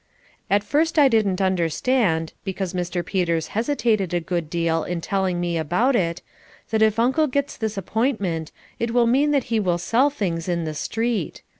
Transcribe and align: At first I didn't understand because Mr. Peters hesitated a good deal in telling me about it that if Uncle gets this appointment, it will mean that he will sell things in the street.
At 0.49 0.63
first 0.63 0.97
I 0.97 1.07
didn't 1.07 1.41
understand 1.41 2.33
because 2.43 2.73
Mr. 2.73 3.05
Peters 3.05 3.49
hesitated 3.49 4.15
a 4.15 4.19
good 4.19 4.49
deal 4.49 4.83
in 4.83 4.99
telling 4.99 5.39
me 5.39 5.59
about 5.59 5.95
it 5.95 6.23
that 6.71 6.81
if 6.81 6.97
Uncle 6.97 7.27
gets 7.27 7.55
this 7.55 7.77
appointment, 7.77 8.51
it 8.79 8.95
will 8.95 9.05
mean 9.05 9.29
that 9.29 9.43
he 9.53 9.59
will 9.59 9.77
sell 9.77 10.09
things 10.09 10.49
in 10.49 10.63
the 10.63 10.73
street. 10.73 11.43